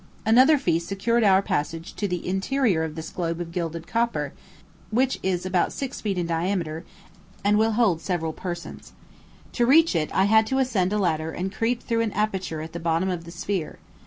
[0.25, 4.31] Another fee secured our passage to the interior of this globe of gilded copper,
[4.89, 6.83] and which is about six feet in diameter,
[7.45, 8.93] and will hold several persons.
[9.53, 12.73] To reach it, I had to ascend a ladder and creep through an aperture at
[12.73, 13.77] the bottom of the sphere.